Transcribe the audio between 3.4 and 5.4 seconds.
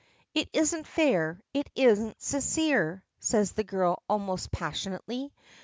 the girl almost passionately.